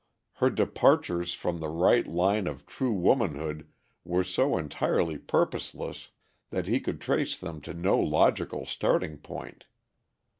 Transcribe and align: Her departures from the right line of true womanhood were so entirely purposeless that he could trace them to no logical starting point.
Her 0.37 0.49
departures 0.49 1.35
from 1.35 1.59
the 1.59 1.69
right 1.69 2.07
line 2.07 2.47
of 2.47 2.65
true 2.65 2.91
womanhood 2.91 3.67
were 4.03 4.23
so 4.23 4.57
entirely 4.57 5.19
purposeless 5.19 6.09
that 6.49 6.65
he 6.65 6.79
could 6.79 6.99
trace 6.99 7.37
them 7.37 7.61
to 7.61 7.75
no 7.75 7.99
logical 7.99 8.65
starting 8.65 9.19
point. 9.19 9.65